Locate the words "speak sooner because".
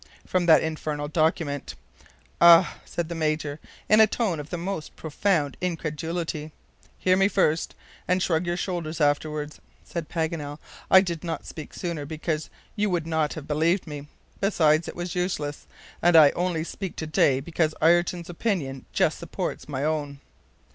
11.45-12.49